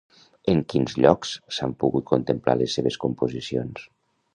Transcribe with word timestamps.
En 0.53 0.63
quins 0.73 0.95
llocs 1.03 1.35
s'han 1.57 1.77
pogut 1.85 2.09
contemplar 2.15 2.59
les 2.65 2.79
seves 2.79 3.03
composicions? 3.09 3.91